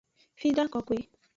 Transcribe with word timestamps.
Fida 0.39 0.65
kokoe. 0.73 1.03